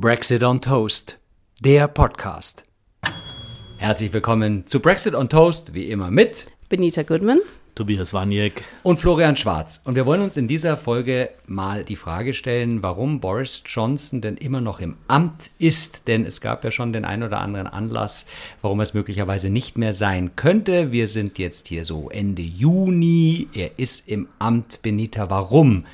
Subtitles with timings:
[0.00, 1.18] Brexit on Toast,
[1.58, 2.62] der Podcast.
[3.78, 7.40] Herzlich willkommen zu Brexit on Toast, wie immer mit Benita Goodman,
[7.74, 9.82] Tobias Waniek und Florian Schwarz.
[9.84, 14.36] Und wir wollen uns in dieser Folge mal die Frage stellen, warum Boris Johnson denn
[14.36, 16.06] immer noch im Amt ist.
[16.06, 18.26] Denn es gab ja schon den ein oder anderen Anlass,
[18.62, 20.92] warum es möglicherweise nicht mehr sein könnte.
[20.92, 23.48] Wir sind jetzt hier so Ende Juni.
[23.52, 24.80] Er ist im Amt.
[24.82, 25.86] Benita, warum?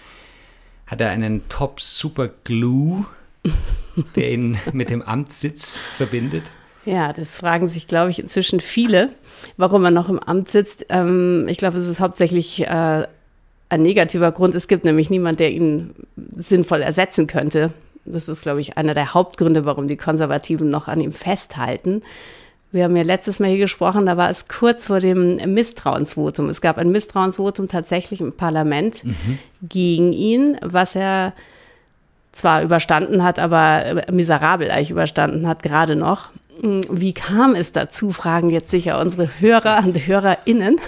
[0.87, 3.07] Hat er einen Top Super Glue?
[4.17, 6.45] der ihn mit dem Amtssitz verbindet?
[6.85, 9.11] Ja, das fragen sich, glaube ich, inzwischen viele,
[9.57, 10.87] warum er noch im Amt sitzt.
[10.91, 13.07] Ähm, ich glaube, es ist hauptsächlich äh,
[13.71, 14.55] ein negativer Grund.
[14.55, 15.95] Es gibt nämlich niemand, der ihn
[16.37, 17.73] sinnvoll ersetzen könnte.
[18.05, 22.03] Das ist, glaube ich, einer der Hauptgründe, warum die Konservativen noch an ihm festhalten.
[22.71, 26.51] Wir haben ja letztes Mal hier gesprochen, da war es kurz vor dem Misstrauensvotum.
[26.51, 29.39] Es gab ein Misstrauensvotum tatsächlich im Parlament mhm.
[29.63, 31.33] gegen ihn, was er
[32.35, 36.31] zwar überstanden hat, aber miserabel eigentlich überstanden hat, gerade noch.
[36.61, 40.81] Hm, wie kam es dazu, fragen jetzt sicher unsere Hörer und HörerInnen.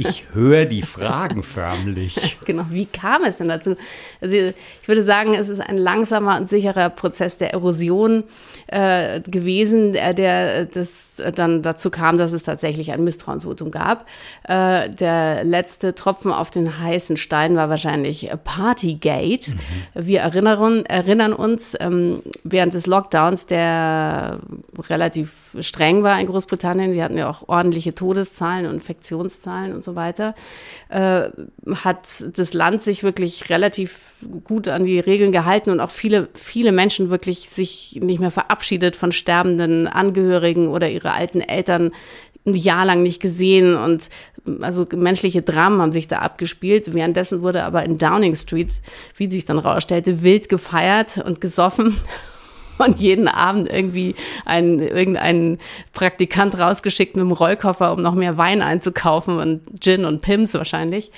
[0.00, 2.38] Ich höre die Fragen förmlich.
[2.46, 3.76] genau, wie kam es denn dazu?
[4.20, 8.24] Also ich würde sagen, es ist ein langsamer und sicherer Prozess der Erosion
[8.68, 14.06] äh, gewesen, der, der das dann dazu kam, dass es tatsächlich ein Misstrauensvotum gab.
[14.44, 19.50] Äh, der letzte Tropfen auf den heißen Stein war wahrscheinlich Partygate.
[19.50, 19.58] Mhm.
[19.94, 24.38] Wir erinnern, erinnern uns, ähm, während des Lockdowns, der
[24.88, 29.89] relativ streng war in Großbritannien, wir hatten ja auch ordentliche Todeszahlen und Infektionszahlen und so
[29.94, 30.34] weiter,
[30.88, 31.28] äh,
[31.84, 36.72] hat das Land sich wirklich relativ gut an die Regeln gehalten und auch viele, viele
[36.72, 41.92] Menschen wirklich sich nicht mehr verabschiedet von sterbenden Angehörigen oder ihre alten Eltern
[42.46, 44.08] ein Jahr lang nicht gesehen und
[44.60, 46.94] also menschliche Dramen haben sich da abgespielt.
[46.94, 48.80] Währenddessen wurde aber in Downing Street,
[49.16, 51.96] wie sich dann rausstellte, wild gefeiert und gesoffen
[52.80, 54.14] und jeden Abend irgendwie
[54.44, 55.58] einen, irgendeinen
[55.92, 61.10] Praktikant rausgeschickt mit dem Rollkoffer, um noch mehr Wein einzukaufen und Gin und Pims wahrscheinlich,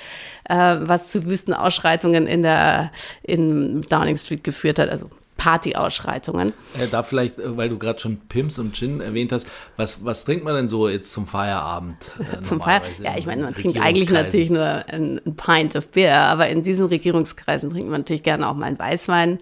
[0.45, 2.91] äh, was zu wüsten Ausschreitungen in der,
[3.23, 4.89] in Downing Street geführt hat.
[4.89, 5.09] Also
[5.43, 6.53] Partyausschreitungen.
[6.79, 9.45] Äh, da vielleicht, äh, weil du gerade schon Pimps und Gin erwähnt hast,
[9.75, 12.11] was, was trinkt man denn so jetzt zum Feierabend?
[12.19, 12.99] Äh, zum Feierabend?
[12.99, 16.63] Ja, ich meine, man trinkt eigentlich natürlich nur ein, ein, Pint of Beer, aber in
[16.63, 19.39] diesen Regierungskreisen trinkt man natürlich gerne auch mal einen Weißwein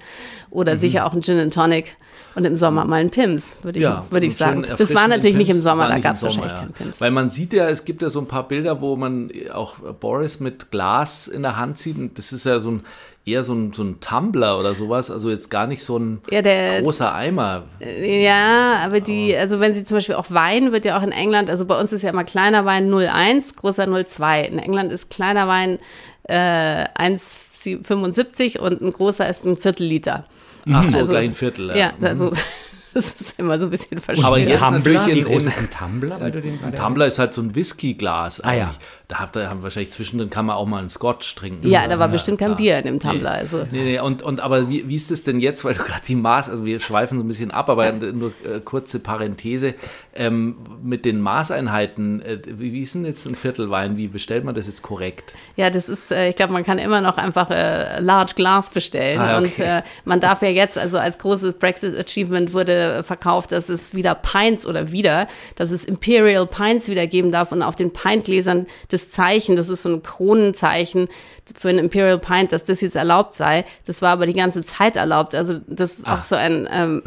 [0.49, 0.79] oder mhm.
[0.79, 1.95] sicher auch einen Gin and Tonic.
[2.35, 4.65] Und im Sommer mal einen Pims, würde ich, ja, würd ich sagen.
[4.77, 6.59] Das war natürlich nicht im Sommer, da gab es wahrscheinlich ja.
[6.59, 7.01] keinen Pims.
[7.01, 10.39] Weil man sieht ja, es gibt ja so ein paar Bilder, wo man auch Boris
[10.39, 11.97] mit Glas in der Hand sieht.
[11.97, 12.83] Und das ist ja so ein
[13.25, 16.41] eher so ein, so ein Tumbler oder sowas, also jetzt gar nicht so ein ja,
[16.41, 17.63] der, großer Eimer.
[17.79, 21.49] Ja, aber die, also wenn sie zum Beispiel auch Wein, wird ja auch in England,
[21.49, 24.45] also bei uns ist ja immer kleiner Wein 0,1, großer 0,2.
[24.45, 25.77] In England ist kleiner Wein
[26.23, 30.25] äh, 1,75 und ein großer ist ein Viertel Liter.
[30.71, 31.69] Ach so, also, gleich ein Viertel.
[31.69, 32.37] Ja, ja also mhm.
[32.93, 34.27] Das ist immer so ein bisschen verschwunden.
[34.27, 36.19] Aber jetzt Tumbler, natürlich in, wie groß ist ein Tumbler?
[36.19, 38.41] Weil du den ein Tumbler ist halt so ein Whiskyglas.
[38.41, 38.71] Ah ja.
[39.07, 41.67] Da, hat, da haben wahrscheinlich zwischendrin kann man auch mal einen Scotch trinken.
[41.67, 43.31] Ja, da war ja, bestimmt kein Bier in dem Tumbler.
[43.31, 43.67] Nee, also.
[43.71, 43.99] nee, nee.
[43.99, 46.65] Und, und aber wie, wie ist es denn jetzt, weil du gerade die Maß, also
[46.65, 49.73] wir schweifen so ein bisschen ab, aber nur äh, kurze Parenthese,
[50.13, 54.67] ähm, mit den Maßeinheiten, äh, wie, ist denn jetzt ein Viertelwein, wie bestellt man das
[54.67, 55.33] jetzt korrekt?
[55.55, 59.19] Ja, das ist, äh, ich glaube, man kann immer noch einfach äh, Large Glass bestellen
[59.19, 59.45] ah, okay.
[59.45, 63.95] und äh, man darf ja jetzt, also als großes Brexit Achievement wurde verkauft, dass es
[63.95, 68.67] wieder Pints oder wieder, dass es Imperial Pints wieder geben darf und auf den Pintgläsern
[68.89, 71.07] das Zeichen, das ist so ein Kronenzeichen
[71.55, 73.65] für ein Imperial Pint, dass das jetzt erlaubt sei.
[73.85, 75.35] Das war aber die ganze Zeit erlaubt.
[75.35, 76.19] Also das ist Ach.
[76.19, 77.03] auch so ein ähm,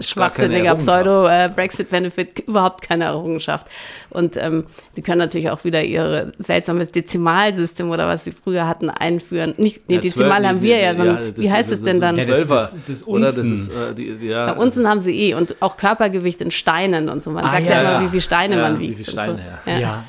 [0.00, 3.66] schwachsinniger Pseudo-Brexit-Benefit, überhaupt keine Errungenschaft.
[4.14, 8.88] Und ähm, sie können natürlich auch wieder ihr seltsames Dezimalsystem oder was sie früher hatten
[8.90, 9.54] einführen.
[9.56, 12.16] Nicht, nee, ja, Dezimal 12, haben wir ja, sondern ja, wie heißt es denn dann?
[12.16, 13.54] Ja, das, das, das Unzen.
[13.54, 14.46] Ist, äh, die, ja.
[14.46, 17.30] Na, Unzen haben sie eh und auch Körpergewicht in Steinen und so.
[17.30, 18.98] Man ah, sagt ja, immer, wie viele Steine man wiegt.
[18.98, 19.70] Wie viele Steine, so.
[19.70, 20.04] ja.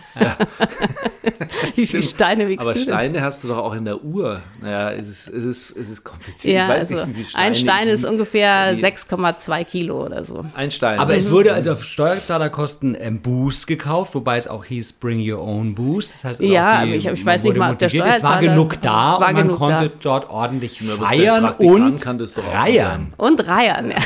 [1.76, 2.82] wie viele Steine wiegst Aber du?
[2.82, 4.40] Aber Steine hast du doch auch in der Uhr.
[4.62, 6.56] Naja, es ist, es ist, es ist kompliziert.
[6.56, 10.46] Ja, also nicht, ein Stein ist ungefähr 6,2 Kilo oder so.
[10.54, 11.00] Ein Stein.
[11.00, 11.20] Aber mhm.
[11.20, 15.76] es wurde also auf Steuerzahlerkosten ein Boost gekauft, wobei es auch hieß Bring Your Own
[15.76, 16.14] Boost.
[16.14, 18.18] Das heißt, ja, die, ich, ich weiß nicht mal, ob der Steuerzahler...
[18.18, 19.96] Es war genug da war und man konnte da.
[20.02, 22.04] dort ordentlich feiern und
[22.38, 23.14] reiern.
[23.18, 23.98] Und reiern, ja.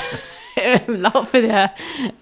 [0.87, 1.71] im Laufe der,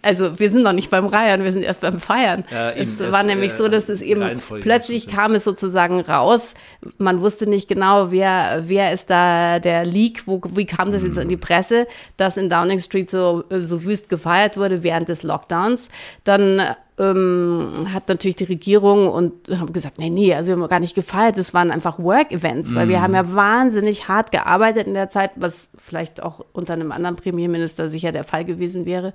[0.02, 2.44] also wir sind noch nicht beim Reiern, wir sind erst beim Feiern.
[2.52, 6.54] Ja, es war nämlich so, dass es eben plötzlich kam es sozusagen raus.
[6.98, 11.18] Man wusste nicht genau, wer, wer ist da der Leak, wo, wie kam das jetzt
[11.18, 11.88] in die Presse,
[12.18, 15.90] dass in Downing Street so, so wüst gefeiert wurde während des Lockdowns.
[16.24, 16.62] Dann
[17.00, 20.96] ähm, hat natürlich die Regierung und haben gesagt, nee, nee, also wir haben gar nicht
[20.96, 25.32] gefeiert, das waren einfach Work-Events, weil wir haben ja wahnsinnig hart gearbeitet in der Zeit,
[25.36, 29.14] was vielleicht auch unter einem anderen Premierminister sicher der Fall gewesen wäre.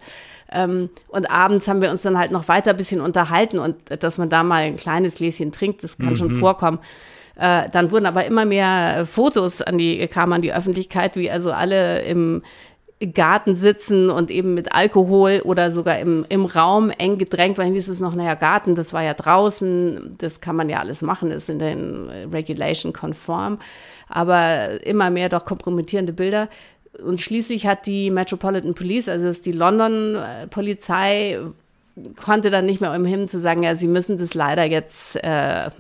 [0.50, 4.16] Ähm, und abends haben wir uns dann halt noch weiter ein bisschen unterhalten und dass
[4.16, 6.16] man da mal ein kleines Gläschen trinkt, das kann mhm.
[6.16, 6.78] schon vorkommen.
[7.34, 11.50] Äh, dann wurden aber immer mehr Fotos an die, kamen an die Öffentlichkeit, wie also
[11.50, 12.42] alle im
[13.10, 17.88] Garten sitzen und eben mit Alkohol oder sogar im, im Raum eng gedrängt, weil hieß
[17.88, 21.48] es noch, naja, Garten, das war ja draußen, das kann man ja alles machen, ist
[21.48, 23.58] in den Regulation konform,
[24.08, 26.48] aber immer mehr doch kompromittierende Bilder.
[27.04, 31.38] Und schließlich hat die Metropolitan Police, also das ist die London äh, Polizei,
[32.22, 35.70] konnte dann nicht mehr umhin zu sagen, ja, sie müssen das leider jetzt äh,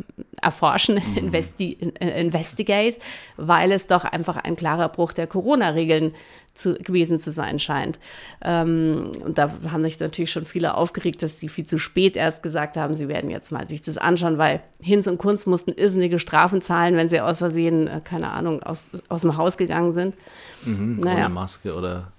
[0.40, 1.16] erforschen, mhm.
[1.16, 2.98] investi äh, investigate,
[3.36, 6.14] weil es doch einfach ein klarer Bruch der Corona-Regeln
[6.54, 7.98] zu, gewesen zu sein scheint.
[8.42, 12.42] Ähm, und da haben sich natürlich schon viele aufgeregt, dass sie viel zu spät erst
[12.42, 16.18] gesagt haben, sie werden jetzt mal sich das anschauen, weil Hinz und Kunz mussten irrsinnige
[16.18, 20.16] Strafen zahlen, wenn sie aus Versehen, äh, keine Ahnung, aus, aus dem Haus gegangen sind.
[20.64, 21.26] Mhm, naja.
[21.26, 22.12] Ohne Maske oder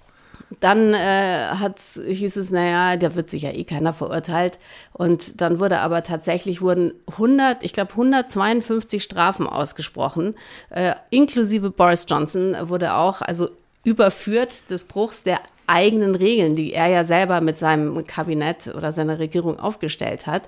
[0.60, 4.60] dann äh, hat, hieß es, naja, da wird sich ja eh keiner verurteilt.
[4.92, 10.36] Und dann wurde aber tatsächlich wurden 100, ich glaube 152 Strafen ausgesprochen,
[10.70, 13.50] äh, inklusive Boris Johnson wurde auch, also
[13.84, 19.20] überführt des Bruchs der eigenen Regeln, die er ja selber mit seinem Kabinett oder seiner
[19.20, 20.44] Regierung aufgestellt hat.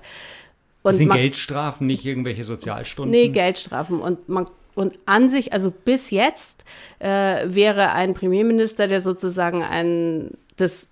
[0.82, 3.10] Und das sind man, Geldstrafen, nicht irgendwelche Sozialstunden?
[3.10, 4.00] Nee, Geldstrafen.
[4.00, 4.46] Und man
[4.76, 6.64] und an sich, also bis jetzt,
[6.98, 10.88] äh, wäre ein Premierminister, der sozusagen ein, das,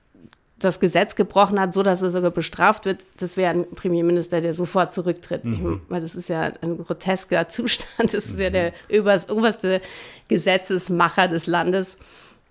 [0.59, 4.55] das Gesetz gebrochen hat, so dass er sogar bestraft wird, das wäre ein Premierminister, der
[4.55, 5.45] sofort zurücktritt.
[5.45, 5.53] Mhm.
[5.85, 8.15] Ich, weil das ist ja ein grotesker Zustand.
[8.15, 9.83] Das ist ja der oberste
[10.29, 11.99] Gesetzesmacher des Landes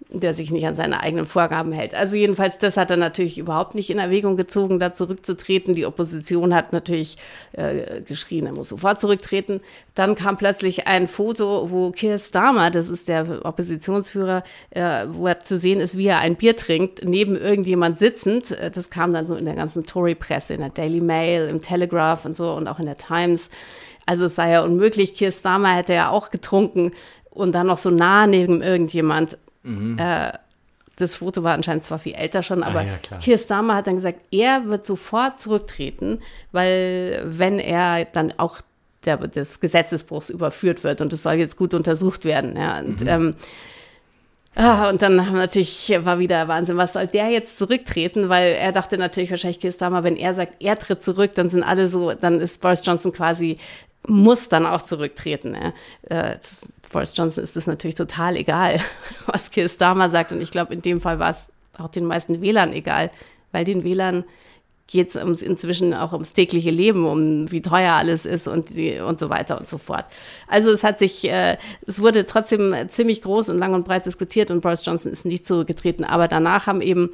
[0.10, 1.96] der sich nicht an seine eigenen Vorgaben hält.
[1.96, 5.74] Also jedenfalls, das hat er natürlich überhaupt nicht in Erwägung gezogen, da zurückzutreten.
[5.74, 7.18] Die Opposition hat natürlich
[7.54, 9.62] äh, geschrien, er muss sofort zurücktreten.
[9.96, 15.40] Dann kam plötzlich ein Foto, wo Keir Starmer, das ist der Oppositionsführer, äh, wo er
[15.42, 18.52] zu sehen ist, wie er ein Bier trinkt, neben irgendjemand sitzend.
[18.52, 22.26] Äh, das kam dann so in der ganzen Tory-Presse, in der Daily Mail, im Telegraph
[22.26, 23.50] und so und auch in der Times.
[24.06, 26.92] Also es sei ja unmöglich, Keir Starmer hätte ja auch getrunken
[27.30, 29.38] und dann noch so nah neben irgendjemand.
[29.64, 29.98] Mhm.
[29.98, 30.34] Äh,
[30.96, 33.96] das Foto war anscheinend zwar viel älter schon, aber ah, ja, Keir Starmer hat dann
[33.96, 36.20] gesagt, er wird sofort zurücktreten,
[36.52, 38.62] weil wenn er dann auch
[39.06, 42.56] der, des Gesetzesbruchs überführt wird und es soll jetzt gut untersucht werden.
[42.56, 43.08] Ja, und, mhm.
[43.08, 43.36] ähm,
[44.56, 48.30] Ah, und dann haben natürlich war wieder Wahnsinn, was soll der jetzt zurücktreten?
[48.30, 51.64] Weil er dachte natürlich wahrscheinlich Keir Starmer, wenn er sagt, er tritt zurück, dann sind
[51.64, 53.58] alle so, dann ist Boris Johnson quasi
[54.08, 55.56] muss dann auch zurücktreten.
[55.56, 56.34] Ja.
[56.34, 56.38] Äh,
[56.94, 58.80] Boris Johnson ist es natürlich total egal,
[59.26, 60.32] was Keir Starmer sagt.
[60.32, 63.12] Und ich glaube, in dem Fall war es auch den meisten Wählern egal,
[63.52, 64.24] weil den Wählern
[64.88, 69.18] geht es inzwischen auch ums tägliche Leben, um wie teuer alles ist und, die, und
[69.18, 70.06] so weiter und so fort.
[70.48, 71.58] Also es hat sich, äh,
[71.88, 75.48] es wurde trotzdem ziemlich groß und lang und breit diskutiert und Boris Johnson ist nicht
[75.48, 76.06] zurückgetreten.
[76.06, 77.10] Aber danach haben eben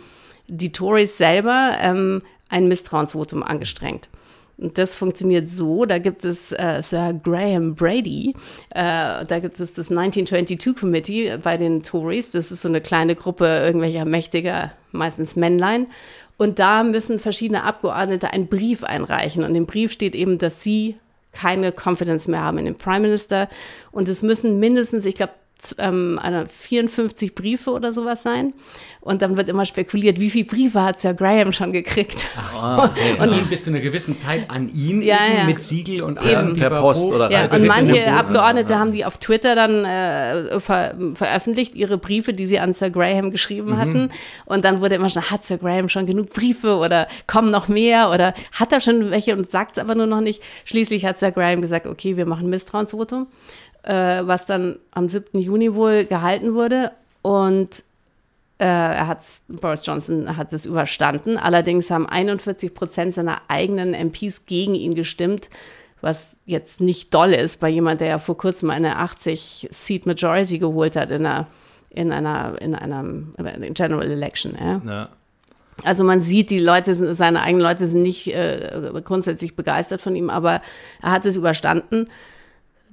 [0.47, 4.09] die Tories selber ähm, ein Misstrauensvotum angestrengt.
[4.59, 8.35] Und das funktioniert so, da gibt es äh, Sir Graham Brady,
[8.71, 13.15] äh, da gibt es das 1922 Committee bei den Tories, das ist so eine kleine
[13.15, 15.88] Gruppe irgendwelcher mächtiger, meistens Männlein.
[16.38, 19.44] Und da müssen verschiedene Abgeordnete einen Brief einreichen.
[19.44, 20.95] Und im Brief steht eben, dass sie
[21.33, 23.50] keine Confidence mehr haben in den Prime Minister.
[23.91, 25.33] Und es müssen mindestens, ich glaube,
[25.77, 28.53] ähm, 54 Briefe oder sowas sein.
[29.01, 32.28] Und dann wird immer spekuliert, wie viele Briefe hat Sir Graham schon gekriegt.
[32.54, 33.13] Ah, okay.
[33.13, 35.44] und dann bis zu einer gewissen Zeit an ihn ja, ja.
[35.45, 39.56] mit Siegel und allem per Post oder ja, Und manche Abgeordnete haben die auf Twitter
[39.56, 43.78] dann äh, ver veröffentlicht, ihre Briefe, die sie an Sir Graham geschrieben mhm.
[43.78, 44.09] hatten.
[44.45, 48.11] Und dann wurde immer schon, hat Sir Graham schon genug Briefe oder kommen noch mehr
[48.11, 50.44] oder hat er schon welche und sagt es aber nur noch nicht.
[50.66, 53.28] Schließlich hat Sir Graham gesagt, okay, wir machen Misstrauensvotum
[53.83, 55.40] äh, was dann am 7.
[55.40, 56.92] Juni wohl gehalten wurde.
[57.21, 57.83] Und
[58.59, 61.38] äh, er hat Boris Johnson hat es überstanden.
[61.38, 65.50] Allerdings haben 41 Prozent seiner eigenen MPs gegen ihn gestimmt,
[66.02, 70.95] was jetzt nicht doll ist bei jemand, der ja vor kurzem eine 80-Seat Majority geholt
[70.95, 71.48] hat in einer
[71.90, 73.04] in einer in einer
[73.71, 74.56] General Election.
[74.59, 74.81] Ja.
[74.86, 75.09] ja.
[75.83, 80.16] Also man sieht, die Leute, sind, seine eigenen Leute sind nicht äh, grundsätzlich begeistert von
[80.16, 80.62] ihm, aber
[81.02, 82.07] er hat es überstanden.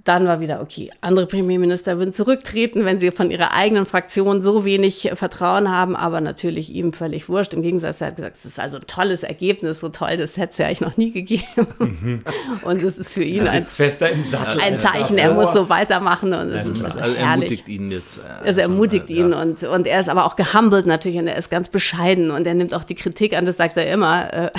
[0.06, 4.64] Dann war wieder, okay, andere Premierminister würden zurücktreten, wenn sie von ihrer eigenen Fraktion so
[4.64, 7.54] wenig Vertrauen haben, aber natürlich ihm völlig wurscht.
[7.54, 10.52] Im Gegensatz, er hat gesagt, es ist also ein tolles Ergebnis, so toll, das hätte
[10.52, 11.66] es ja eigentlich noch nie gegeben.
[11.80, 12.22] Mhm.
[12.62, 16.84] Und es ist für ihn ein, ein Zeichen, er muss so weitermachen und es ist
[16.84, 17.18] also, herrlich.
[17.18, 18.18] ermutigt ihn jetzt.
[18.18, 19.16] Äh, also ermutigt ja.
[19.16, 22.46] ihn und, und er ist aber auch gehumbelt natürlich und er ist ganz bescheiden und
[22.46, 24.32] er nimmt auch die Kritik an, das sagt er immer.
[24.32, 24.50] Äh,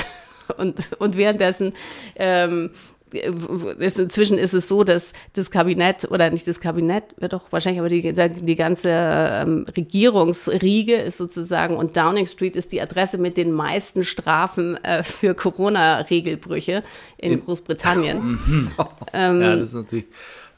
[0.58, 1.74] Und, und währenddessen
[2.16, 2.72] ähm,
[3.14, 7.90] inzwischen ist es so, dass das Kabinett oder nicht das Kabinett, wird doch wahrscheinlich, aber
[7.90, 13.52] die, die ganze ähm, Regierungsriege ist sozusagen und Downing Street ist die Adresse mit den
[13.52, 16.84] meisten Strafen äh, für Corona-Regelbrüche
[17.18, 18.40] in Großbritannien.
[19.14, 20.06] ähm, ja, das ist natürlich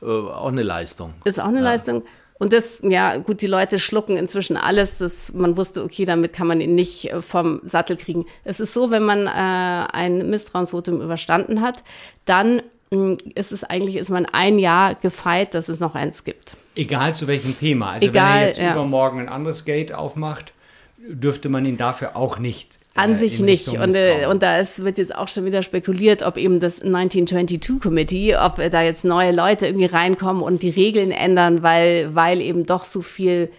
[0.01, 1.13] äh, auch eine Leistung.
[1.23, 1.65] Ist auch eine ja.
[1.65, 2.03] Leistung.
[2.39, 4.97] Und das, ja, gut, die Leute schlucken inzwischen alles.
[4.97, 8.25] Das, man wusste, okay, damit kann man ihn nicht äh, vom Sattel kriegen.
[8.45, 11.83] Es ist so, wenn man äh, ein Misstrauensvotum überstanden hat,
[12.23, 16.23] dann mh, hm, ist es eigentlich, ist man ein Jahr gefeit, dass es noch eins
[16.23, 16.55] gibt.
[16.75, 17.91] Egal zu welchem Thema.
[17.91, 18.71] Also Egal, wenn er jetzt ja.
[18.71, 20.53] übermorgen ein anderes Gate aufmacht,
[20.97, 23.67] dürfte man ihn dafür auch nicht an sich nicht.
[23.69, 27.79] Und, äh, und da ist, wird jetzt auch schon wieder spekuliert, ob eben das 1922
[27.81, 32.65] Committee, ob da jetzt neue Leute irgendwie reinkommen und die Regeln ändern, weil, weil eben
[32.65, 33.49] doch so viel,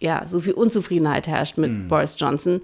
[0.00, 1.88] ja, so viel Unzufriedenheit herrscht mit mm.
[1.88, 2.60] Boris Johnson.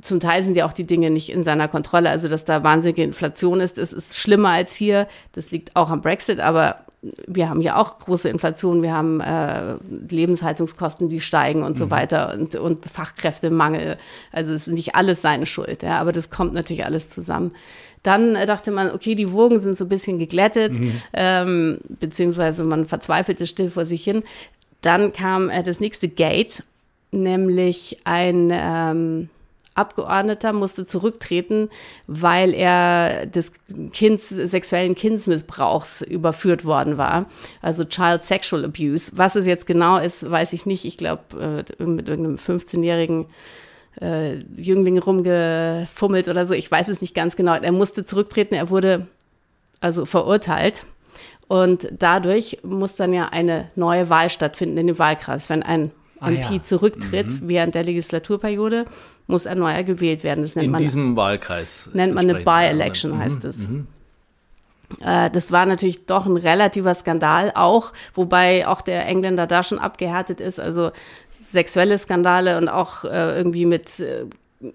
[0.00, 2.10] Zum Teil sind ja auch die Dinge nicht in seiner Kontrolle.
[2.10, 5.06] Also, dass da wahnsinnige Inflation ist, ist, ist schlimmer als hier.
[5.32, 6.84] Das liegt auch am Brexit, aber
[7.26, 9.74] wir haben ja auch große Inflation, wir haben äh,
[10.08, 11.76] Lebenshaltungskosten, die steigen und mhm.
[11.76, 13.96] so weiter und, und Fachkräftemangel.
[14.30, 17.52] Also es ist nicht alles seine Schuld, ja, aber das kommt natürlich alles zusammen.
[18.04, 20.92] Dann äh, dachte man, okay, die Wogen sind so ein bisschen geglättet, mhm.
[21.12, 24.22] ähm, beziehungsweise man verzweifelte still vor sich hin.
[24.80, 26.62] Dann kam äh, das nächste Gate,
[27.10, 29.28] nämlich ein ähm,
[29.74, 31.70] Abgeordneter musste zurücktreten,
[32.06, 33.52] weil er des
[33.92, 37.26] Kinds, sexuellen Kindsmissbrauchs überführt worden war.
[37.62, 39.12] Also Child Sexual Abuse.
[39.14, 40.84] Was es jetzt genau ist, weiß ich nicht.
[40.84, 43.26] Ich glaube, äh, mit irgendeinem 15-jährigen
[44.00, 46.52] äh, Jüngling rumgefummelt oder so.
[46.52, 47.54] Ich weiß es nicht ganz genau.
[47.54, 48.54] Er musste zurücktreten.
[48.54, 49.06] Er wurde
[49.80, 50.84] also verurteilt.
[51.48, 55.50] Und dadurch muss dann ja eine neue Wahl stattfinden in dem Wahlkreis.
[55.50, 56.62] Wenn ein ah, MP ja.
[56.62, 57.48] zurücktritt mhm.
[57.48, 58.86] während der Legislaturperiode,
[59.26, 60.42] muss ein neuer gewählt werden.
[60.42, 61.88] Das nennt In man, diesem Wahlkreis.
[61.92, 63.50] Nennt man eine By-Election, heißt mhm.
[63.50, 63.68] es.
[63.68, 63.86] Mhm.
[65.00, 69.78] Äh, das war natürlich doch ein relativer Skandal auch, wobei auch der Engländer da schon
[69.78, 70.60] abgehärtet ist.
[70.60, 70.90] Also
[71.30, 74.26] sexuelle Skandale und auch äh, irgendwie mit, äh,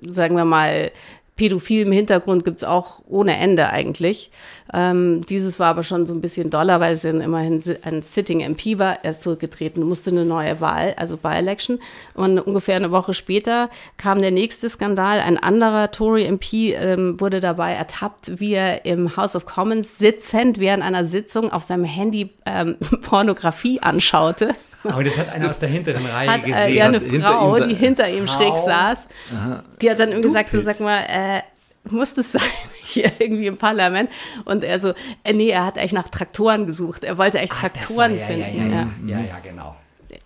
[0.05, 0.91] sagen wir mal,
[1.37, 4.31] pädophil im Hintergrund gibt's auch ohne Ende eigentlich.
[4.73, 8.41] Ähm, dieses war aber schon so ein bisschen doller, weil es dann immerhin ein Sitting
[8.41, 9.05] MP war.
[9.05, 11.79] Er ist zurückgetreten, musste eine neue Wahl, also By-Election.
[12.15, 15.19] Und ungefähr eine Woche später kam der nächste Skandal.
[15.21, 20.59] Ein anderer Tory MP ähm, wurde dabei ertappt, wie er im House of Commons sitzend
[20.59, 24.55] während einer Sitzung auf seinem Handy ähm, Pornografie anschaute.
[24.91, 26.55] Aber das hat einer aus der hinteren Reihe hat, gesehen.
[26.55, 29.63] Äh, ja, eine Frau, die hinter ihm schräg saß, Aha.
[29.81, 31.41] die hat dann ihm gesagt, so, sag mal, äh,
[31.89, 32.41] muss das sein,
[32.83, 34.09] hier irgendwie im Parlament?
[34.45, 37.03] Und er so, äh, nee, er hat eigentlich nach Traktoren gesucht.
[37.03, 38.71] Er wollte eigentlich Ach, Traktoren war, ja, finden.
[38.71, 39.75] Ja, ja, ja, ja, genau.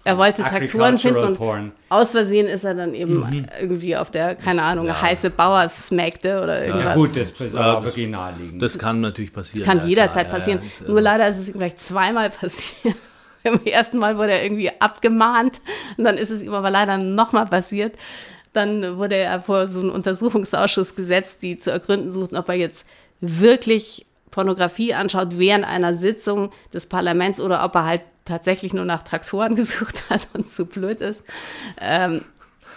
[0.04, 1.72] Er wollte Traktoren finden und porn.
[1.90, 3.46] aus Versehen ist er dann eben mhm.
[3.60, 5.00] irgendwie auf der, keine Ahnung, ja.
[5.00, 6.86] heiße Bauersmägde oder irgendwas.
[6.86, 8.62] Ja, gut, das ist aber wirklich naheliegend.
[8.62, 9.66] Das kann natürlich passieren.
[9.66, 10.62] Das kann jederzeit klar, passieren.
[10.88, 12.96] Nur leider ist es ihm gleich zweimal passiert.
[13.44, 15.62] Im ersten Mal wurde er irgendwie abgemahnt
[15.98, 17.96] und dann ist es ihm aber leider nochmal passiert.
[18.54, 22.86] Dann wurde er vor so einen Untersuchungsausschuss gesetzt, die zu ergründen suchten, ob er jetzt
[23.22, 29.04] wirklich Pornografie anschaut während einer Sitzung des Parlaments oder ob er halt tatsächlich nur nach
[29.04, 31.24] Traktoren gesucht hat und zu blöd ist.
[31.80, 32.24] Ähm,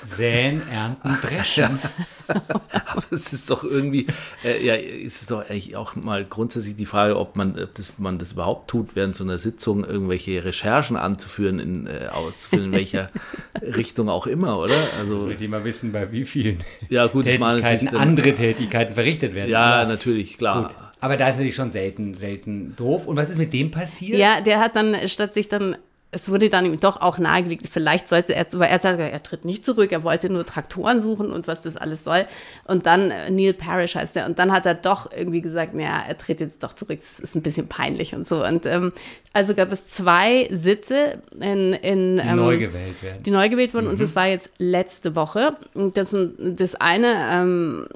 [0.02, 1.78] Säen, ernten, dreschen.
[2.28, 4.06] Aber es ist doch irgendwie,
[4.44, 7.92] äh, ja, es ist doch eigentlich auch mal grundsätzlich die Frage, ob man, ob das,
[7.98, 12.72] man das überhaupt tut, während so einer Sitzung irgendwelche Recherchen anzuführen, in, äh, auszuführen, in
[12.72, 13.10] welcher
[13.62, 14.76] Richtung auch immer, oder?
[14.98, 19.34] Also, ich will mal wissen, bei wie vielen ja, gut, Tätigkeiten dann, andere Tätigkeiten verrichtet
[19.34, 19.50] werden.
[19.50, 20.68] Ja, aber, natürlich, klar.
[20.68, 20.76] Gut.
[21.00, 23.06] Aber da ist natürlich schon selten, selten doof.
[23.06, 24.18] Und was ist mit dem passiert?
[24.18, 25.76] Ja, der hat dann, statt sich dann
[26.14, 29.44] es wurde dann ihm doch auch nahegelegt, vielleicht sollte er, weil er sagt, er tritt
[29.44, 32.26] nicht zurück, er wollte nur Traktoren suchen und was das alles soll.
[32.64, 36.04] Und dann, äh, Neil Parrish heißt er, und dann hat er doch irgendwie gesagt, naja,
[36.06, 38.46] er tritt jetzt doch zurück, das ist ein bisschen peinlich und so.
[38.46, 38.92] Und ähm,
[39.32, 43.22] also gab es zwei Sitze, in, in, die ähm, neu gewählt werden.
[43.24, 43.90] Die neu gewählt wurden mhm.
[43.90, 45.56] und das war jetzt letzte Woche.
[45.74, 47.88] Und das, das eine, ähm,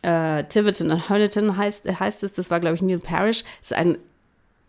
[0.00, 3.76] äh, Tiverton und Honiton heißt, heißt es, das war, glaube ich, Neil Parrish, das ist
[3.76, 3.98] ein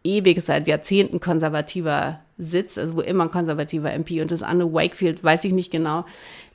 [0.03, 5.24] ewig, seit Jahrzehnten konservativer Sitz, also wo immer ein konservativer MP und das andere Wakefield,
[5.24, 6.06] weiß ich nicht genau.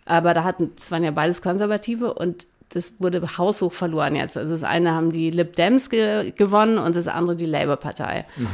[0.05, 4.37] Aber da hatten, es waren ja beides Konservative und das wurde haushoch verloren jetzt.
[4.37, 8.25] Also das eine haben die Lib Dems ge gewonnen und das andere die Labour-Partei.
[8.37, 8.47] Mhm.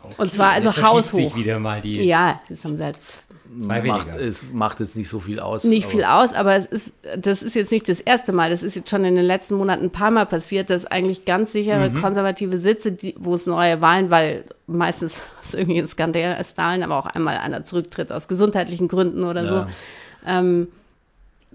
[0.00, 0.14] Okay.
[0.16, 1.34] Und zwar also haushoch.
[1.36, 2.00] wieder mal die.
[2.02, 5.64] Ja, das haben sie jetzt macht, es macht jetzt nicht so viel aus.
[5.64, 8.50] Nicht viel aus, aber es ist, das ist jetzt nicht das erste Mal.
[8.50, 11.52] Das ist jetzt schon in den letzten Monaten ein paar Mal passiert, dass eigentlich ganz
[11.52, 12.00] sichere mhm.
[12.00, 16.36] konservative Sitze, die, wo es neue Wahlen, weil meistens ist irgendwie ein Skandal,
[16.82, 19.48] aber auch einmal einer zurücktritt aus gesundheitlichen Gründen oder ja.
[19.48, 19.66] so.
[20.26, 20.68] Ähm,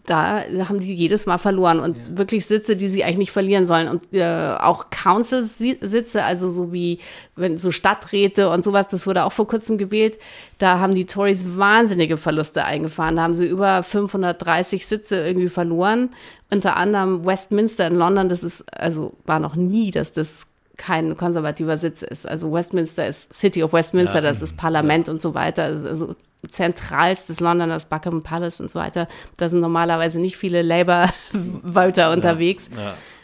[0.05, 2.17] da haben die jedes Mal verloren und ja.
[2.17, 3.87] wirklich Sitze, die sie eigentlich nicht verlieren sollen.
[3.87, 6.99] Und äh, auch Council-Sitze, also so wie
[7.37, 10.19] wenn so Stadträte und sowas, das wurde auch vor kurzem gewählt.
[10.57, 13.15] Da haben die Tories wahnsinnige Verluste eingefahren.
[13.15, 16.09] Da haben sie über 530 Sitze irgendwie verloren.
[16.51, 21.77] Unter anderem Westminster in London, das ist, also war noch nie, dass das kein konservativer
[21.77, 22.27] Sitz ist.
[22.27, 24.21] Also Westminster ist City of Westminster, ja.
[24.21, 25.13] das ist Parlament ja.
[25.13, 25.63] und so weiter.
[25.65, 26.15] Also
[26.49, 29.07] zentralstes London, das Buckingham Palace und so weiter.
[29.37, 32.69] Da sind normalerweise nicht viele Labour-Voter unterwegs.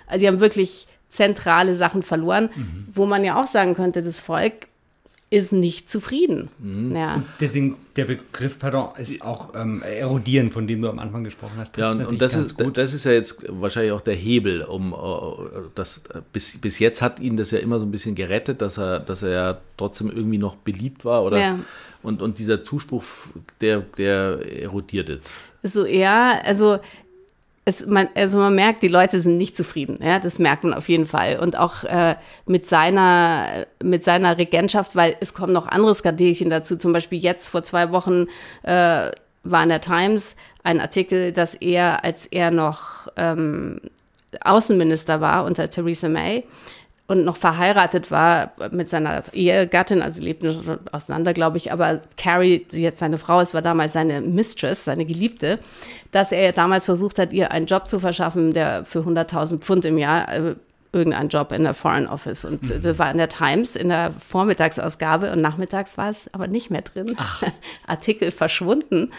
[0.08, 2.88] Also die haben wirklich zentrale Sachen verloren, mhm.
[2.94, 4.69] wo man ja auch sagen könnte, das Volk
[5.32, 6.50] ist nicht zufrieden.
[6.58, 6.96] Mhm.
[6.96, 7.24] Ja.
[7.40, 11.78] deswegen der Begriff, pardon, ist auch ähm, erodieren, von dem du am Anfang gesprochen hast.
[11.78, 12.78] Ja, und, und das, ist, gut.
[12.78, 16.02] das ist ja jetzt wahrscheinlich auch der Hebel, um uh, das,
[16.34, 19.22] bis, bis jetzt hat ihn das ja immer so ein bisschen gerettet, dass er, dass
[19.22, 21.40] er ja trotzdem irgendwie noch beliebt war, oder?
[21.40, 21.60] Ja.
[22.02, 23.04] Und, und dieser Zuspruch,
[23.62, 25.34] der, der erodiert jetzt.
[25.62, 26.80] So, ja, also
[27.66, 30.00] es, man, also man merkt, die Leute sind nicht zufrieden.
[30.02, 31.40] Ja, das merkt man auf jeden Fall.
[31.40, 36.78] Und auch äh, mit seiner mit seiner Regentschaft, weil es kommen noch andere Skandelchen dazu.
[36.78, 38.28] Zum Beispiel jetzt vor zwei Wochen
[38.64, 39.12] äh,
[39.44, 43.80] war in der Times ein Artikel, dass er, als er noch ähm,
[44.42, 46.44] Außenminister war unter Theresa May,
[47.10, 52.68] und noch verheiratet war mit seiner Ehegattin, also lebten schon auseinander, glaube ich, aber Carrie,
[52.72, 55.58] die jetzt seine Frau ist, war damals seine Mistress, seine Geliebte,
[56.12, 59.98] dass er damals versucht hat, ihr einen Job zu verschaffen, der für 100.000 Pfund im
[59.98, 60.56] Jahr äh,
[60.92, 62.46] irgendeinen Job in der Foreign Office.
[62.46, 62.82] Und mhm.
[62.82, 66.82] das war in der Times in der Vormittagsausgabe und nachmittags war es aber nicht mehr
[66.82, 67.16] drin.
[67.88, 69.12] Artikel verschwunden.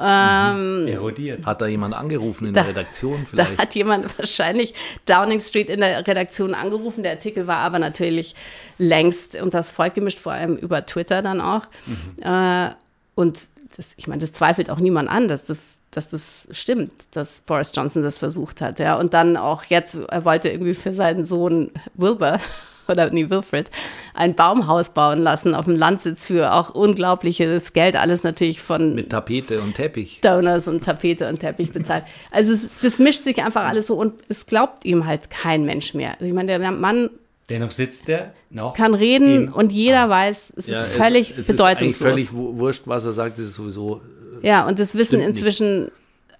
[0.00, 1.44] Ähm, Erodiert.
[1.44, 3.58] Hat da jemand angerufen in da, der Redaktion vielleicht?
[3.58, 4.74] Da hat jemand wahrscheinlich
[5.06, 7.02] Downing Street in der Redaktion angerufen.
[7.02, 8.34] Der Artikel war aber natürlich
[8.78, 11.66] längst unter das Volk gemischt, vor allem über Twitter dann auch.
[11.86, 12.22] Mhm.
[12.22, 12.70] Äh,
[13.14, 17.40] und das, ich meine, das zweifelt auch niemand an, dass das, dass das stimmt, dass
[17.40, 18.78] Boris Johnson das versucht hat.
[18.78, 18.96] Ja.
[18.96, 22.38] Und dann auch jetzt, er wollte irgendwie für seinen Sohn Wilbur
[22.88, 23.70] oder nee, Wilfred
[24.14, 29.10] ein Baumhaus bauen lassen auf dem Landsitz für auch unglaubliches Geld, alles natürlich von mit
[29.10, 30.20] Tapete und Teppich.
[30.20, 32.04] Donors und Tapete und Teppich bezahlt.
[32.32, 35.94] Also es, das mischt sich einfach alles so und es glaubt ihm halt kein Mensch
[35.94, 36.14] mehr.
[36.14, 37.10] Also ich meine, der Mann
[37.50, 38.74] Dennoch sitzt er noch.
[38.74, 42.20] Kann reden und jeder weiß, es ja, ist völlig es, es bedeutungslos.
[42.20, 44.00] Ist völlig wurscht, was er sagt, es ist sowieso.
[44.40, 45.92] Äh, ja, und das wissen inzwischen nicht.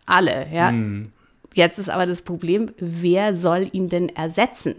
[0.06, 0.46] alle.
[0.54, 0.70] Ja.
[0.70, 1.10] Hm.
[1.52, 4.76] Jetzt ist aber das Problem, wer soll ihn denn ersetzen?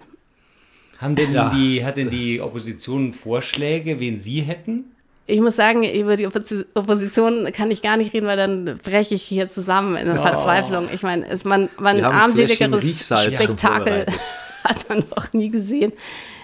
[0.99, 1.49] Haben denn ja.
[1.49, 4.85] die, hat denn die Opposition Vorschläge, wen sie hätten?
[5.27, 9.23] Ich muss sagen, über die Opposition kann ich gar nicht reden, weil dann breche ich
[9.23, 10.15] hier zusammen in oh.
[10.15, 10.87] Verzweiflung.
[10.93, 14.05] Ich meine, ist man, man ein armseligeres Spektakel.
[14.63, 15.93] hat man noch nie gesehen.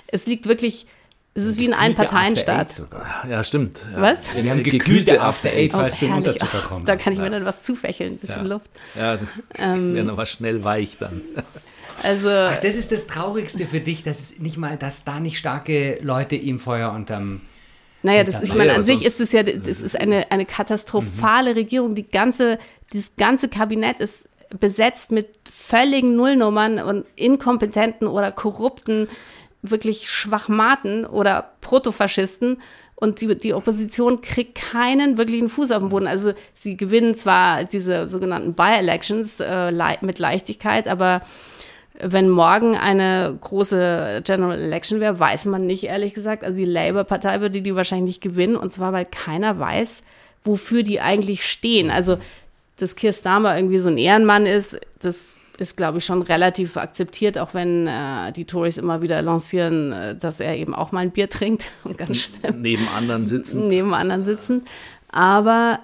[0.07, 0.85] Es liegt wirklich,
[1.33, 2.81] es ist wie ein Einparteienstaat.
[3.29, 3.79] Ja, stimmt.
[3.93, 4.01] Ja.
[4.01, 4.19] Was?
[4.35, 6.87] Wir haben gekühlte After Eight, oh, du Unterzucker kommst.
[6.87, 8.53] Da kann ich mir dann was zufächeln, ein bisschen ja.
[8.53, 8.71] Luft.
[8.95, 11.21] Ja, das ähm, wäre aber schnell weich dann.
[12.03, 15.37] Also, Ach, das ist das Traurigste für dich, dass es nicht mal, dass da nicht
[15.37, 17.41] starke Leute ihm Feuer unterm
[18.03, 21.57] naja, das, ich meine, an sich ist es ja, das ist eine, eine katastrophale mhm.
[21.57, 21.95] Regierung.
[21.95, 22.59] Die ganze,
[22.93, 29.07] das ganze Kabinett ist besetzt mit völligen Nullnummern und inkompetenten oder korrupten,
[29.61, 32.61] wirklich Schwachmaten oder Protofaschisten.
[32.95, 36.07] Und die, die Opposition kriegt keinen wirklichen Fuß auf den Boden.
[36.07, 41.21] Also sie gewinnen zwar diese sogenannten By-Elections äh, mit Leichtigkeit, aber
[41.99, 46.43] wenn morgen eine große General Election wäre, weiß man nicht, ehrlich gesagt.
[46.43, 48.55] Also die Labour-Partei würde die wahrscheinlich nicht gewinnen.
[48.55, 50.03] Und zwar, weil keiner weiß,
[50.43, 51.89] wofür die eigentlich stehen.
[51.89, 52.17] Also
[52.77, 57.37] dass Keir Starmer irgendwie so ein Ehrenmann ist, das ist, glaube ich, schon relativ akzeptiert,
[57.37, 61.11] auch wenn äh, die Tories immer wieder lancieren, äh, dass er eben auch mal ein
[61.11, 62.53] Bier trinkt und ganz schnell.
[62.53, 63.67] Neben anderen sitzen.
[63.67, 64.63] Neben anderen sitzen.
[65.09, 65.79] Aber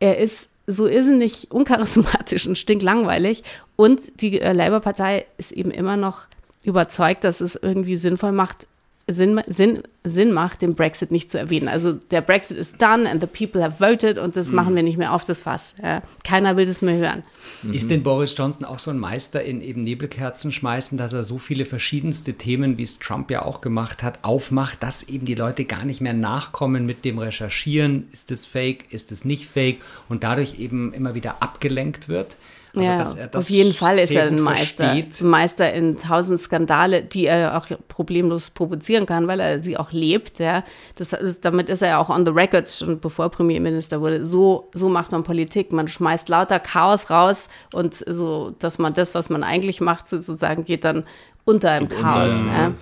[0.00, 3.42] er ist so irrsinnig uncharismatisch und stinklangweilig.
[3.76, 6.26] Und die äh, Labour-Partei ist eben immer noch
[6.64, 8.66] überzeugt, dass es irgendwie sinnvoll macht,
[9.08, 11.68] Sinn, Sinn, Sinn macht, den Brexit nicht zu erwähnen.
[11.68, 14.56] Also der Brexit ist done and the people have voted und das mhm.
[14.56, 15.76] machen wir nicht mehr auf das Fass.
[15.80, 16.02] Ja.
[16.24, 17.22] Keiner will das mehr hören.
[17.62, 17.72] Mhm.
[17.72, 21.38] Ist denn Boris Johnson auch so ein Meister in eben Nebelkerzen schmeißen, dass er so
[21.38, 25.66] viele verschiedenste Themen, wie es Trump ja auch gemacht hat, aufmacht, dass eben die Leute
[25.66, 30.24] gar nicht mehr nachkommen mit dem Recherchieren, ist es fake, ist es nicht fake und
[30.24, 32.36] dadurch eben immer wieder abgelenkt wird?
[32.76, 34.92] Also, ja, auf jeden Fall ist er ein Meister.
[34.92, 35.20] Versteht.
[35.22, 40.38] Meister in tausend Skandale, die er auch problemlos provozieren kann, weil er sie auch lebt.
[40.38, 40.62] Ja.
[40.96, 44.26] Das, das, damit ist er ja auch on the record, schon bevor Premierminister wurde.
[44.26, 45.72] So, so macht man Politik.
[45.72, 50.64] Man schmeißt lauter Chaos raus und so, dass man das, was man eigentlich macht, sozusagen
[50.64, 51.04] geht dann
[51.44, 52.40] unter im Chaos.
[52.40, 52.72] Unter, ja.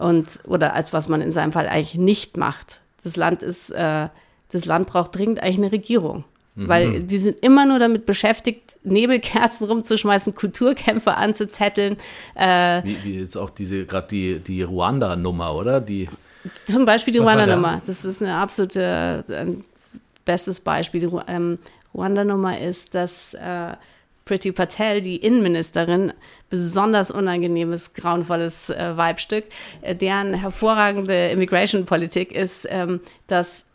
[0.00, 2.80] Und, oder als was man in seinem Fall eigentlich nicht macht.
[3.02, 4.08] Das Land ist, äh,
[4.50, 6.24] das Land braucht dringend eigentlich eine Regierung.
[6.56, 6.68] Mhm.
[6.68, 11.96] Weil die sind immer nur damit beschäftigt, Nebelkerzen rumzuschmeißen, Kulturkämpfe anzuzetteln.
[12.34, 15.82] Äh, wie, wie, jetzt auch diese, gerade die, die Ruanda-Nummer, oder?
[15.82, 16.08] Die,
[16.64, 17.82] zum Beispiel die Ruanda-Nummer.
[17.84, 19.64] Das ist eine absolute, ein
[20.24, 21.00] bestes Beispiel.
[21.00, 21.58] Die ähm,
[21.94, 23.74] Ruanda-Nummer ist, dass äh,
[24.24, 26.14] Priti Patel, die Innenministerin,
[26.48, 29.44] besonders unangenehmes, grauenvolles äh, Weibstück,
[29.82, 33.65] äh, deren hervorragende Immigration-Politik ist, ähm, dass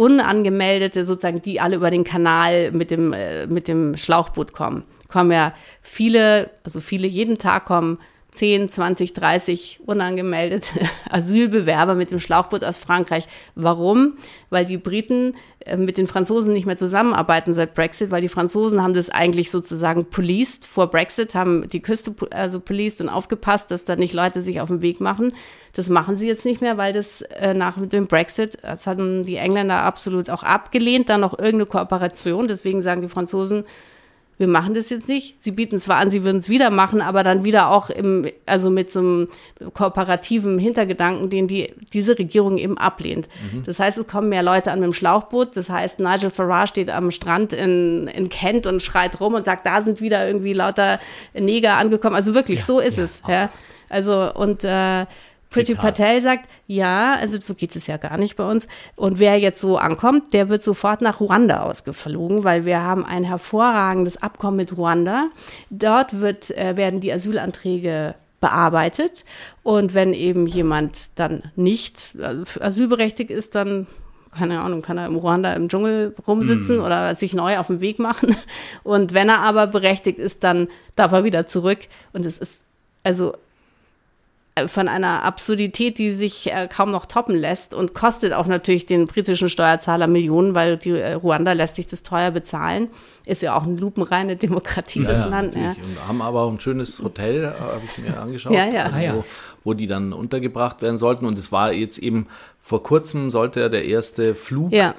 [0.00, 5.30] Unangemeldete, sozusagen, die alle über den Kanal mit dem, äh, mit dem Schlauchboot kommen, kommen
[5.30, 7.98] ja viele, also viele jeden Tag kommen
[8.32, 13.26] 10, 20, 30 unangemeldete Asylbewerber mit dem Schlauchboot aus Frankreich.
[13.54, 14.14] Warum?
[14.50, 18.82] Weil die Briten äh, mit den Franzosen nicht mehr zusammenarbeiten seit Brexit, weil die Franzosen
[18.82, 23.84] haben das eigentlich sozusagen policed vor Brexit, haben die Küste also policed und aufgepasst, dass
[23.84, 25.32] da nicht Leute sich auf den Weg machen.
[25.72, 29.36] Das machen sie jetzt nicht mehr, weil das äh, nach dem Brexit, das hatten die
[29.36, 32.48] Engländer absolut auch abgelehnt, dann noch irgendeine Kooperation.
[32.48, 33.64] Deswegen sagen die Franzosen,
[34.40, 35.36] wir machen das jetzt nicht.
[35.42, 38.70] Sie bieten zwar an, sie würden es wieder machen, aber dann wieder auch im, also
[38.70, 39.28] mit so einem
[39.74, 43.28] kooperativen Hintergedanken, den die, diese Regierung eben ablehnt.
[43.52, 43.64] Mhm.
[43.64, 45.56] Das heißt, es kommen mehr Leute an mit dem Schlauchboot.
[45.56, 49.66] Das heißt, Nigel Farage steht am Strand in, in Kent und schreit rum und sagt,
[49.66, 51.00] da sind wieder irgendwie lauter
[51.34, 52.16] Neger angekommen.
[52.16, 53.22] Also wirklich, ja, so ist ja, es.
[53.28, 53.50] Ja.
[53.90, 55.04] Also, und äh,
[55.50, 55.96] Pretty Zitat.
[55.96, 58.68] Patel sagt, ja, also so geht es ja gar nicht bei uns.
[58.94, 63.24] Und wer jetzt so ankommt, der wird sofort nach Ruanda ausgeflogen, weil wir haben ein
[63.24, 65.26] hervorragendes Abkommen mit Ruanda.
[65.68, 69.24] Dort wird, äh, werden die Asylanträge bearbeitet.
[69.64, 73.88] Und wenn eben jemand dann nicht äh, asylberechtigt ist, dann
[74.32, 76.82] keine Ahnung, kann er im Ruanda im Dschungel rumsitzen mm.
[76.82, 78.36] oder sich neu auf den Weg machen.
[78.84, 81.80] Und wenn er aber berechtigt ist, dann darf er wieder zurück.
[82.12, 82.60] Und es ist,
[83.02, 83.34] also
[84.68, 89.06] von einer Absurdität, die sich äh, kaum noch toppen lässt und kostet auch natürlich den
[89.06, 92.88] britischen Steuerzahler Millionen, weil die äh, Ruanda lässt sich das teuer bezahlen.
[93.24, 95.54] Ist ja auch eine lupenreine Demokratie, ja, das Land.
[95.54, 95.70] Ja.
[95.70, 98.84] Und haben aber auch ein schönes Hotel, äh, habe ich mir angeschaut, ja, ja.
[98.84, 99.24] Also, ah, wo,
[99.64, 101.26] wo, die dann untergebracht werden sollten.
[101.26, 102.26] Und es war jetzt eben
[102.60, 104.94] vor kurzem sollte ja der erste Flug ja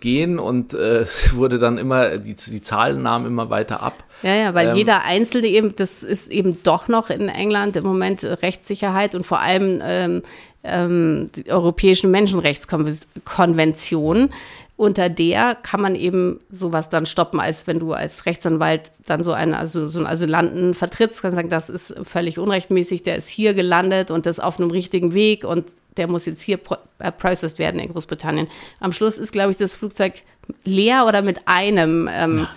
[0.00, 4.04] gehen und äh, wurde dann immer, die, die Zahlen nahmen immer weiter ab.
[4.22, 7.84] Ja, ja, weil ähm, jeder Einzelne eben, das ist eben doch noch in England im
[7.84, 10.22] Moment Rechtssicherheit und vor allem ähm,
[10.64, 14.30] ähm, die Europäischen Menschenrechtskonvention.
[14.78, 19.32] Unter der kann man eben sowas dann stoppen, als wenn du als Rechtsanwalt dann so
[19.32, 23.54] einen, also so einen Asylanten vertrittst, kann sagen, das ist völlig unrechtmäßig, der ist hier
[23.54, 25.64] gelandet und ist auf einem richtigen Weg und
[25.96, 26.60] der muss jetzt hier
[27.00, 28.46] äh, processed werden in Großbritannien.
[28.78, 30.22] Am Schluss ist, glaube ich, das Flugzeug
[30.62, 32.08] leer oder mit einem.
[32.12, 32.50] Ähm, ja.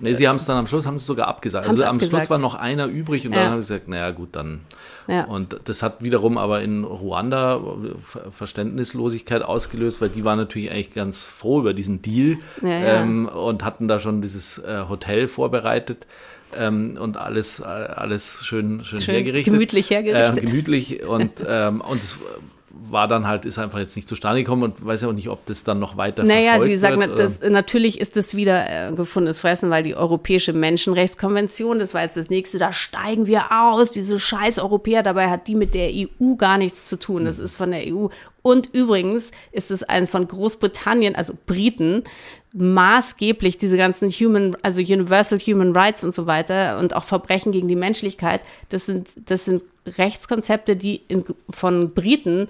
[0.00, 1.68] Nee, sie haben es dann am Schluss, haben es sogar abgesagt.
[1.68, 2.22] Also am abgesagt.
[2.22, 3.40] Schluss war noch einer übrig und ja.
[3.42, 4.60] dann haben sie gesagt, naja gut, dann.
[5.06, 5.24] Ja.
[5.24, 7.60] Und das hat wiederum aber in Ruanda
[8.30, 13.64] Verständnislosigkeit ausgelöst, weil die waren natürlich eigentlich ganz froh über diesen Deal ja, ähm, und
[13.64, 16.06] hatten da schon dieses äh, Hotel vorbereitet.
[16.58, 19.52] Ähm, und alles, äh, alles schön, schön, schön hergerichtet.
[19.52, 20.38] Gemütlich hergerichtet.
[20.38, 22.18] Ähm, gemütlich und, ähm, und es
[22.72, 25.44] war dann halt, ist einfach jetzt nicht zustande gekommen und weiß ja auch nicht, ob
[25.46, 29.40] das dann noch weiter Naja, Sie sagen, wird, das, natürlich ist das wieder äh, gefundenes
[29.40, 34.18] Fressen, weil die Europäische Menschenrechtskonvention, das war jetzt das nächste, da steigen wir aus, diese
[34.18, 37.44] scheiß Europäer, dabei hat die mit der EU gar nichts zu tun, das mhm.
[37.44, 38.06] ist von der EU.
[38.42, 42.04] Und übrigens ist es ein von Großbritannien, also Briten,
[42.52, 47.68] maßgeblich diese ganzen Human, also Universal Human Rights und so weiter und auch Verbrechen gegen
[47.68, 52.48] die Menschlichkeit, das sind, das sind Rechtskonzepte, die in, von Briten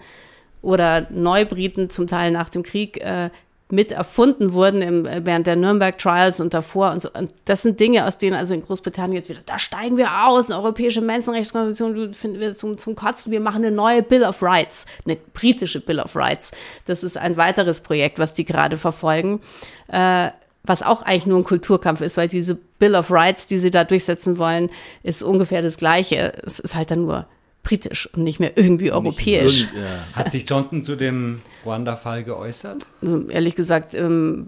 [0.62, 3.30] oder Neubriten zum Teil nach dem Krieg äh,
[3.72, 7.10] mit erfunden wurden im, äh, während der Nürnberg Trials und davor und so.
[7.12, 10.50] Und das sind Dinge, aus denen also in Großbritannien jetzt wieder, da steigen wir aus,
[10.50, 14.86] eine europäische Menschenrechtskonvention finden wir zum, zum Kotzen, wir machen eine neue Bill of Rights,
[15.04, 16.50] eine britische Bill of Rights.
[16.86, 19.40] Das ist ein weiteres Projekt, was die gerade verfolgen.
[19.88, 20.30] Äh,
[20.62, 23.84] was auch eigentlich nur ein Kulturkampf ist, weil diese Bill of Rights, die sie da
[23.84, 24.70] durchsetzen wollen,
[25.02, 26.34] ist ungefähr das Gleiche.
[26.44, 27.26] Es ist halt dann nur
[27.70, 29.62] britisch und nicht mehr irgendwie europäisch.
[29.62, 30.16] Irgend, ja.
[30.16, 32.82] Hat sich Johnson zu dem Ruanda-Fall geäußert?
[33.00, 34.46] Also, ehrlich gesagt, ähm,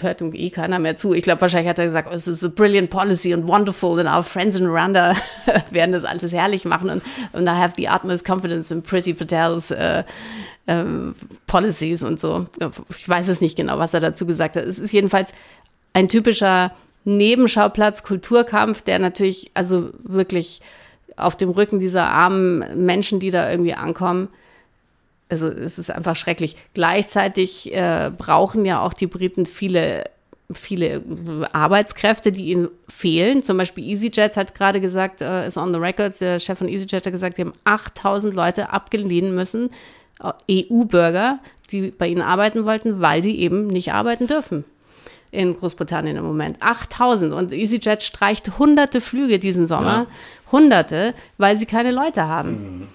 [0.00, 1.14] hört eh keiner mehr zu.
[1.14, 4.08] Ich glaube, wahrscheinlich hat er gesagt, oh, es ist a brilliant policy and wonderful and
[4.08, 5.14] our friends in Rwanda
[5.70, 9.72] werden das alles herrlich machen und, und I have the utmost confidence in Pretty Patels
[9.72, 10.04] äh,
[10.66, 10.84] äh,
[11.48, 12.46] policies und so.
[12.96, 14.64] Ich weiß es nicht genau, was er dazu gesagt hat.
[14.64, 15.32] Es ist jedenfalls
[15.92, 16.70] ein typischer
[17.04, 20.60] Nebenschauplatz, Kulturkampf, der natürlich also wirklich
[21.16, 24.28] auf dem Rücken dieser armen Menschen, die da irgendwie ankommen.
[25.28, 26.56] Also es ist einfach schrecklich.
[26.74, 30.04] Gleichzeitig äh, brauchen ja auch die Briten viele
[30.52, 31.02] viele
[31.52, 33.42] Arbeitskräfte, die ihnen fehlen.
[33.42, 37.06] Zum Beispiel EasyJet hat gerade gesagt, äh, ist on the record, der Chef von EasyJet
[37.06, 39.70] hat gesagt, sie haben 8000 Leute abgelehnt müssen,
[40.22, 44.64] äh, EU-Bürger, die bei ihnen arbeiten wollten, weil die eben nicht arbeiten dürfen.
[45.34, 46.62] In Großbritannien im Moment.
[46.62, 50.06] 8000 und EasyJet streicht hunderte Flüge diesen Sommer.
[50.08, 50.52] Ja.
[50.52, 52.50] Hunderte, weil sie keine Leute haben.
[52.50, 52.88] Mhm.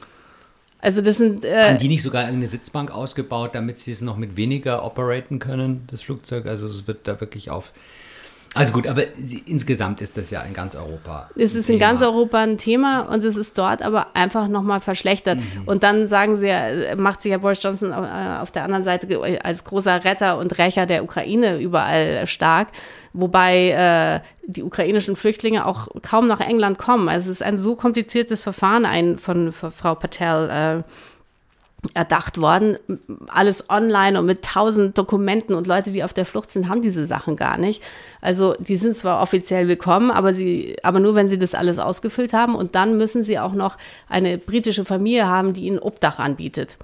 [0.82, 1.44] Also das sind.
[1.44, 5.40] Äh, Haben die nicht sogar eine Sitzbank ausgebaut, damit sie es noch mit weniger operaten
[5.40, 6.46] können, das Flugzeug?
[6.46, 7.74] Also es wird da wirklich auf
[8.56, 9.04] also gut, aber
[9.46, 11.30] insgesamt ist das ja in ganz Europa.
[11.36, 11.76] Es ist Thema.
[11.76, 15.38] in ganz Europa ein Thema und es ist dort aber einfach nochmal verschlechtert.
[15.38, 15.44] Mhm.
[15.68, 19.08] Und dann sagen sie ja, macht sich ja Boris Johnson äh, auf der anderen Seite
[19.44, 22.70] als großer Retter und Rächer der Ukraine überall stark,
[23.14, 27.08] wobei äh, die ukrainischen Flüchtlinge auch kaum nach England kommen.
[27.08, 30.50] Also es ist ein so kompliziertes Verfahren ein von, von Frau Patel.
[30.50, 30.84] Äh,
[31.94, 32.78] erdacht worden.
[33.28, 37.08] Alles online und mit tausend Dokumenten und Leute, die auf der Flucht sind, haben diese
[37.08, 37.82] Sachen gar nicht.
[38.22, 42.34] Also die sind zwar offiziell willkommen, aber sie, aber nur wenn sie das alles ausgefüllt
[42.34, 43.78] haben und dann müssen sie auch noch
[44.10, 46.78] eine britische Familie haben, die ihnen Obdach anbietet.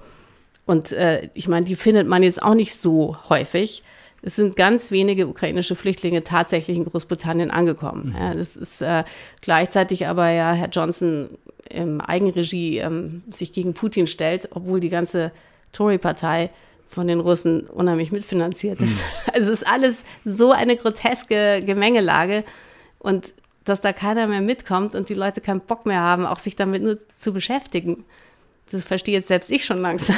[0.64, 3.82] Und äh, ich meine, die findet man jetzt auch nicht so häufig.
[4.22, 8.14] Es sind ganz wenige ukrainische Flüchtlinge tatsächlich in Großbritannien angekommen.
[8.16, 8.20] Mhm.
[8.20, 9.04] Ja, das ist äh,
[9.40, 11.28] gleichzeitig aber ja Herr Johnson
[11.70, 15.32] im Eigenregie ähm, sich gegen Putin stellt, obwohl die ganze
[15.72, 16.50] Tory-Partei
[16.88, 19.00] von den Russen unheimlich mitfinanziert ist.
[19.00, 19.06] Mhm.
[19.34, 22.44] Also es ist alles so eine groteske Gemengelage
[22.98, 23.32] und
[23.64, 26.82] dass da keiner mehr mitkommt und die Leute keinen Bock mehr haben, auch sich damit
[26.82, 28.04] nur zu beschäftigen.
[28.70, 30.16] Das verstehe jetzt selbst ich schon langsam.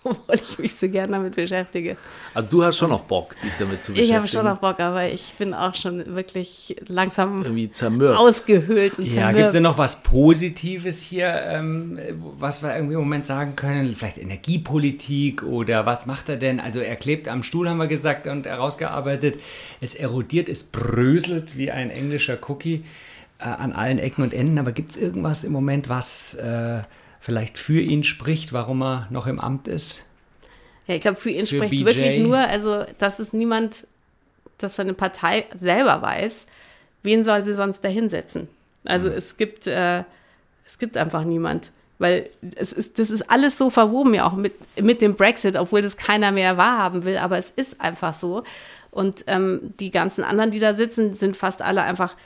[0.04, 1.96] obwohl ich mich so gerne damit beschäftige.
[2.32, 4.10] Also du hast schon noch Bock, dich damit zu beschäftigen.
[4.10, 8.18] Ich habe schon noch Bock, aber ich bin auch schon wirklich langsam Irgendwie zermürbt.
[8.18, 11.98] ausgehöhlt und Ja, gibt es denn noch was Positives hier, ähm,
[12.38, 13.94] was wir irgendwie im Moment sagen können?
[13.94, 16.60] Vielleicht Energiepolitik oder was macht er denn?
[16.60, 19.38] Also er klebt am Stuhl, haben wir gesagt, und herausgearbeitet.
[19.82, 22.84] Es erodiert, es bröselt wie ein englischer Cookie
[23.38, 24.58] äh, an allen Ecken und Enden.
[24.58, 26.34] Aber gibt es irgendwas im Moment, was...
[26.34, 26.82] Äh,
[27.20, 30.04] vielleicht für ihn spricht, warum er noch im Amt ist?
[30.86, 31.84] Ja, ich glaube, für ihn für spricht BJ.
[31.84, 33.86] wirklich nur, also dass es niemand,
[34.58, 36.46] dass seine Partei selber weiß,
[37.02, 38.48] wen soll sie sonst dahinsetzen.
[38.84, 39.14] Also mhm.
[39.14, 40.04] es gibt, äh,
[40.66, 41.70] es gibt einfach niemand.
[41.98, 45.82] Weil es ist, das ist alles so verwoben ja auch mit, mit dem Brexit, obwohl
[45.82, 48.42] das keiner mehr wahrhaben will, aber es ist einfach so.
[48.90, 52.16] Und ähm, die ganzen anderen, die da sitzen, sind fast alle einfach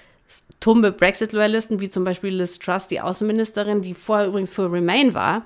[0.61, 5.45] tumbe Brexit-Loyalisten, wie zum Beispiel Liz Truss, die Außenministerin, die vorher übrigens für Remain war,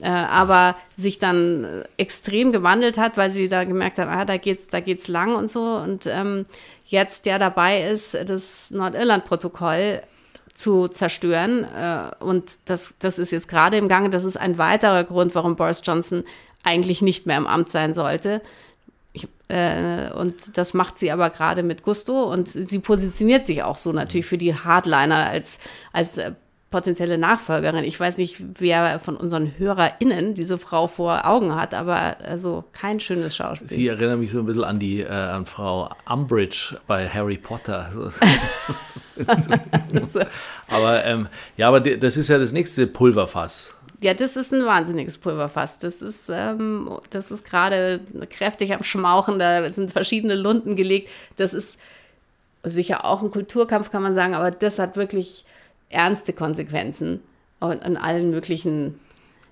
[0.00, 4.68] äh, aber sich dann extrem gewandelt hat, weil sie da gemerkt hat, ah, da geht's,
[4.68, 5.76] da geht's lang und so.
[5.76, 6.44] Und ähm,
[6.84, 10.02] jetzt der dabei ist, das Nordirland-Protokoll
[10.54, 11.64] zu zerstören.
[11.64, 14.10] Äh, und das, das ist jetzt gerade im Gange.
[14.10, 16.24] Das ist ein weiterer Grund, warum Boris Johnson
[16.62, 18.42] eigentlich nicht mehr im Amt sein sollte.
[19.48, 23.92] Äh, und das macht sie aber gerade mit Gusto und sie positioniert sich auch so
[23.92, 25.58] natürlich für die Hardliner als,
[25.92, 26.32] als äh,
[26.70, 27.84] potenzielle Nachfolgerin.
[27.84, 33.00] Ich weiß nicht, wer von unseren HörerInnen diese Frau vor Augen hat, aber also kein
[33.00, 33.68] schönes Schauspiel.
[33.68, 37.90] Sie erinnert mich so ein bisschen an die äh, an Frau Umbridge bei Harry Potter.
[40.68, 43.74] aber ähm, ja, aber das ist ja das nächste Pulverfass.
[44.00, 45.78] Ja, das ist ein wahnsinniges Pulverfass.
[45.78, 51.10] Das ist, ähm, das ist gerade kräftig am Schmauchen, da sind verschiedene Lunden gelegt.
[51.36, 51.78] Das ist
[52.62, 55.44] sicher auch ein Kulturkampf, kann man sagen, aber das hat wirklich
[55.90, 57.20] ernste Konsequenzen
[57.60, 59.00] an allen möglichen.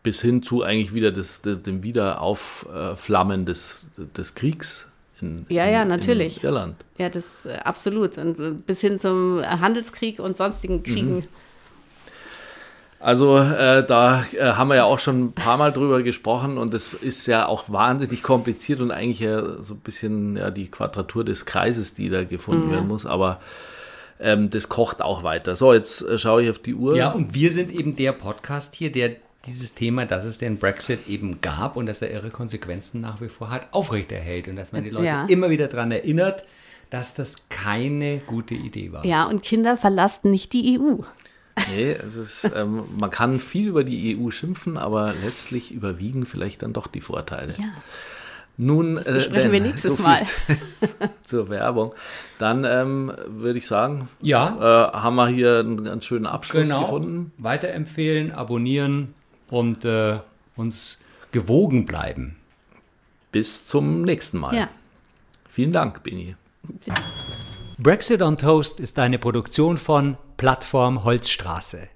[0.02, 4.86] Bis hin zu eigentlich wieder das, dem Wiederaufflammen des, des Kriegs
[5.20, 6.38] in, ja, ja, natürlich.
[6.38, 6.84] In Irland.
[6.98, 8.18] Ja, das äh, absolut.
[8.18, 11.16] Und äh, bis hin zum Handelskrieg und sonstigen Kriegen.
[11.16, 11.22] Mhm.
[12.98, 16.72] Also äh, da äh, haben wir ja auch schon ein paar Mal drüber gesprochen und
[16.72, 21.24] es ist ja auch wahnsinnig kompliziert und eigentlich ja so ein bisschen ja, die Quadratur
[21.24, 22.72] des Kreises, die da gefunden mhm.
[22.72, 23.04] werden muss.
[23.04, 23.40] Aber
[24.18, 25.56] ähm, das kocht auch weiter.
[25.56, 26.96] So, jetzt äh, schaue ich auf die Uhr.
[26.96, 31.06] Ja, und wir sind eben der Podcast hier, der dieses Thema, dass es den Brexit
[31.06, 34.82] eben gab und dass er irre Konsequenzen nach wie vor hat, aufrechterhält und dass man
[34.82, 35.26] die Leute ja.
[35.26, 36.44] immer wieder daran erinnert,
[36.90, 39.04] dass das keine gute Idee war.
[39.04, 41.02] Ja, und Kinder verlassen nicht die EU.
[41.68, 46.62] Nee, es ist, ähm, man kann viel über die EU schimpfen, aber letztlich überwiegen vielleicht
[46.62, 47.52] dann doch die Vorteile.
[47.52, 47.72] Ja.
[48.58, 50.22] Nun, das besprechen äh, wir nächstes so Mal.
[51.24, 51.92] zur Werbung.
[52.38, 54.92] Dann ähm, würde ich sagen, ja.
[54.94, 56.82] Äh, haben wir hier einen, einen schönen Abschluss genau.
[56.82, 57.32] gefunden.
[57.38, 59.14] Weiterempfehlen, abonnieren
[59.48, 60.18] und äh,
[60.56, 60.98] uns
[61.32, 62.36] gewogen bleiben.
[63.30, 64.54] Bis zum nächsten Mal.
[64.56, 64.68] Ja.
[65.50, 66.34] Vielen Dank, Bini.
[67.78, 71.88] Brexit on Toast ist eine Produktion von Plattform Holzstraße.